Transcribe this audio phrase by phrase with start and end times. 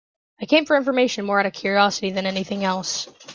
[0.41, 3.07] I came for information more out of curiosity than anything else.